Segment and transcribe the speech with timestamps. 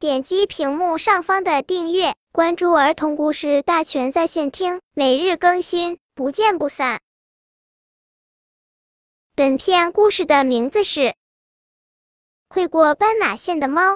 [0.00, 7.00] 点击屏幕上方的订阅，关注儿童故事大全在线听，每日更新，不见不散。
[9.34, 11.00] 本片故事的名字是
[12.48, 13.94] 《会过斑马线的猫》。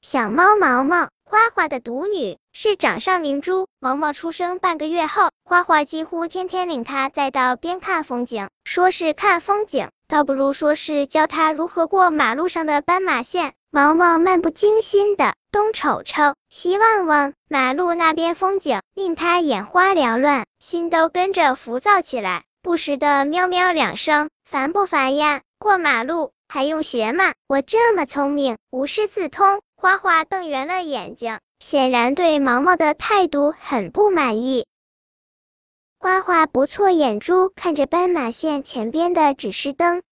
[0.00, 3.68] 小猫毛毛，花花的独女，是掌上明珠。
[3.78, 8.50] 毛毛出生半个月后，花花几乎天天领它在道边看风景。
[8.64, 13.54] 说是看风景，倒不如说是教它如何过马路上的斑马线。
[13.76, 22.44] 毛毛漫不经心的东瞅瞅，西望望，马路那边风景令它眼花缭乱，心都跟着浮躁起来。
[22.62, 25.42] 不时的喵喵两声，烦不烦呀？
[25.58, 27.34] 过马路还用学吗？
[27.46, 29.60] 我这么聪明，无师自通。
[29.76, 34.66] 花花瞪圆了眼睛，显然对毛毛的态度很不满意。
[35.98, 40.02] 花花不错眼珠看着斑马线前边的指示灯，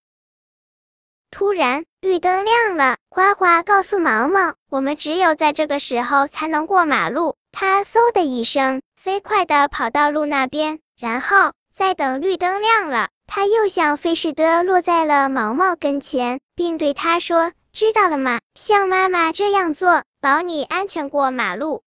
[1.35, 2.97] 突然绿灯亮了。
[3.11, 7.35] 花花告诉毛毛，我们只有在这个时候才能过马路。
[7.51, 11.53] 他嗖的一声，飞快的跑到路那边，然后。
[11.73, 18.39] 再等绿灯亮了，他又像飞似的落在了毛毛跟前，并对他说：“知道了吗？
[18.55, 21.83] 像妈妈这样做，保你安全过马路。”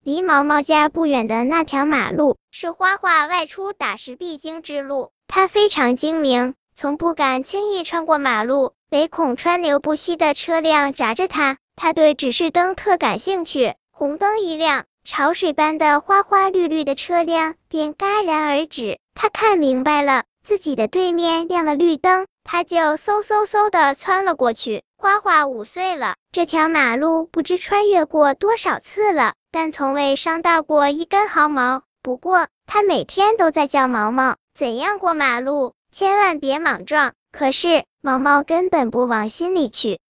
[0.00, 11.58] 离毛毛家不远的那条马路是花花外出打时必经之路，他非常精明，从不敢轻易穿过马路，唯恐川流不息的车辆砸着他。
[11.76, 14.84] 他对指示灯特感兴趣，红灯一亮。
[15.04, 24.84] 潮水般的花花绿绿的车辆便戛然而止，他看明白了，自己的对面亮了绿灯，他就嗖嗖嗖的窜了过去。
[24.96, 31.82] 花花五岁了，这条马路不知穿越过多少次了，但从未伤到过一根毫毛。
[32.00, 37.12] 不过，他每天都在叫毛毛怎样过马路，千万别莽撞。
[37.30, 40.00] 可是，毛毛根本不往心里去。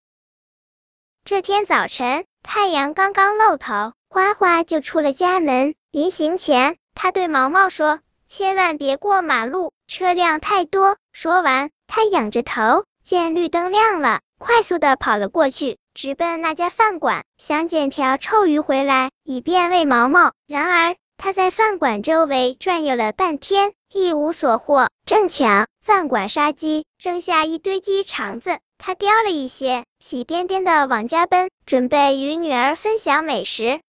[1.25, 3.93] 这天早晨，太阳刚刚露头。
[4.09, 20.33] 花花就出了家门，临行前，他对毛毛说：“千万别过马路，车辆太多。”说完，他仰着头，见绿灯亮了，快速的跑了过去，直奔那家饭馆，想捡条臭鱼回来，以便喂毛毛。
[20.47, 24.91] 然而，他在饭馆周围转悠了半天，一无所获。
[25.07, 33.81] 正巧饭馆杀鸡，扔下一堆鸡肠子，他叼了一些，喜颠颠的往家奔，准备与女儿分享美食。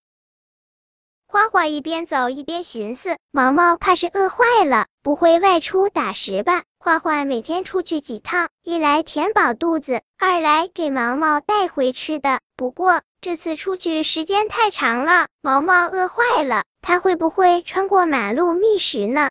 [1.26, 6.62] 花花一边走一边寻思，毛毛怕是饿坏了，不会外出打食吧？
[6.78, 12.42] 花花每天出去几趟，一来填饱肚子，二来给毛毛带回吃的。
[12.56, 19.30] 不过这次出去时间太长了，毛毛饿坏了，他会不会穿过马路觅食呢？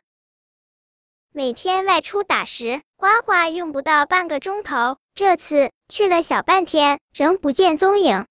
[1.32, 8.26] 每天外出打食，花花用不到半个钟头，这次去了小半天，仍不见踪影。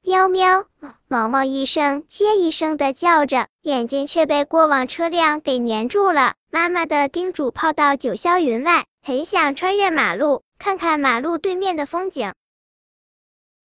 [0.00, 0.64] 喵喵，
[1.06, 6.34] 毛毛一声接一声的叫着，眼睛却被过往车辆给粘住了。
[6.50, 12.32] 妈妈的叮嘱抛到九霄云外，很想穿越马路，看看马路对面的风景。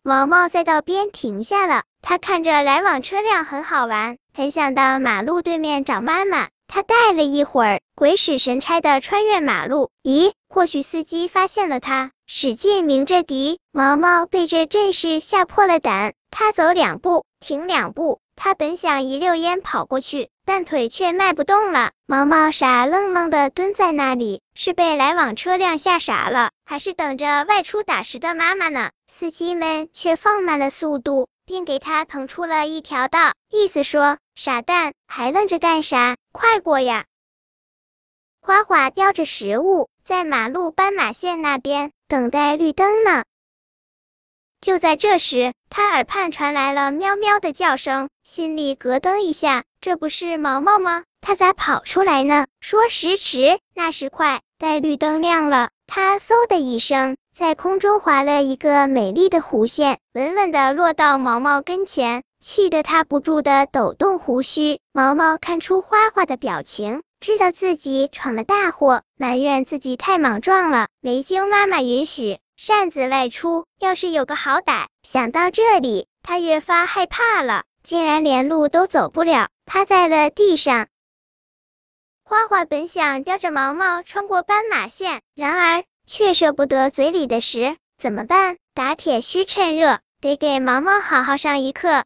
[0.03, 6.47] 毛毛在道边停下了，他看着来往车辆很好玩，很想到马路对面找妈妈。
[6.65, 9.89] 他待了一会儿，鬼使神差的穿越马路。
[10.03, 13.59] 咦，或许司机发现了他，使劲鸣着笛。
[13.73, 16.13] 毛毛被这阵势吓破了胆。
[16.31, 18.21] 他走两步，停两步。
[18.37, 21.91] 他本想一溜烟跑过去，但腿却迈不动了。
[22.05, 28.91] 毛毛傻愣愣的蹲在那里，是被来往车辆吓傻了，还是等着外出打食的妈妈呢？
[29.07, 36.17] 司机们却放慢了速度，并给他腾出了一条道，意思说：傻蛋，还愣着干啥？
[36.33, 37.05] 快过呀！
[38.41, 43.23] 花花叼着食物，在马路斑马线那边等待绿灯呢。
[44.59, 51.05] 就在这时，他耳畔传来了喵喵的叫声，心里咯噔一下，这不是毛毛吗？
[51.21, 52.45] 他咋跑出来呢？
[52.59, 64.79] 说时迟，那时快，待绿灯亮了，他嗖的一声，在空中划了一个美丽的弧线，稳稳的落到毛毛跟前，气得他不住的抖动胡须。
[64.91, 72.39] 毛毛看出花花的表情，知道自己闯了大祸，埋怨自己太莽撞了，没经妈妈允许。
[72.55, 74.87] 擅自外出，要是有个好歹。
[75.03, 80.87] 想到这里，他越发害怕了，竟然连路都走不了，趴在了地上。
[82.23, 88.57] 花花本想叼着毛毛穿过斑马线，然而却舍不得嘴里的食，怎么办？
[88.73, 92.05] 打铁需趁热，得给毛毛好好上一课。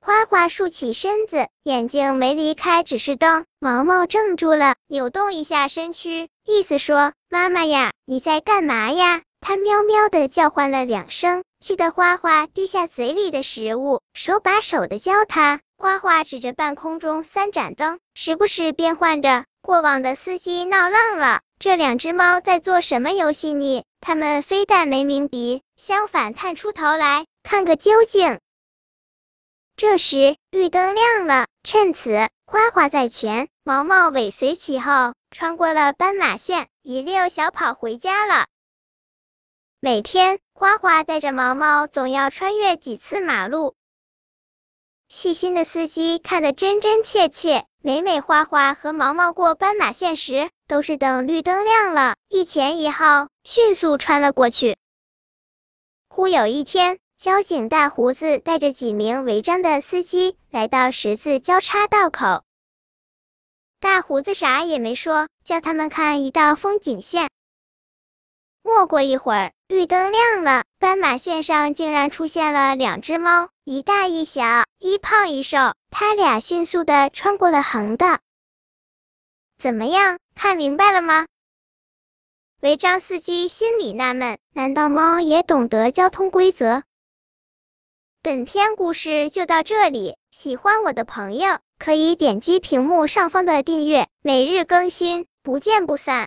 [0.00, 3.46] 花花竖起身子，眼睛没离开指示灯。
[3.58, 15.60] 毛毛怔住了，扭动一下身躯，意思说：“妈妈呀，你在干嘛呀？”它喵喵的叫唤了两声，气得花花低下嘴里的食物，手把手的教它。
[15.78, 19.46] 花花指着半空中三盏灯，时不时变换着。
[19.62, 23.82] 过往的司机闹浪了，这两只猫在做什么游戏呢？
[24.00, 28.38] 它们非但没鸣笛，相反探出头来看个究竟。
[29.74, 38.46] 这时绿灯亮了，趁此花花在前，毛毛尾随其后，穿过了斑马线，一溜小跑回家了。
[39.80, 43.74] 每天花花带着毛毛，总要穿越几次马路。
[45.08, 54.76] 细心的司机看得真真切切，每每花花和毛毛过斑马线时，都是等绿灯亮了，一前一后，迅速穿了过去。
[56.08, 62.42] 忽有一天，交警大胡子带着几名违章的司机来到十字交叉道口，
[63.80, 67.30] 大胡子啥也没说，叫他们看一道风景线。
[68.62, 74.44] 没过一会儿，绿灯亮了，斑马线上竟然出现了两只猫，一大一小，
[74.80, 78.20] 一胖一瘦，他俩迅速的穿过了横道。
[79.58, 81.26] 怎么样，看明白了吗？
[82.60, 86.84] 违章司机心里纳闷，难道猫也懂得交通规则？
[88.22, 96.26] 本篇故事就到这里，喜欢我的朋友可以点击屏幕上方的订阅，每日更新，不见不散。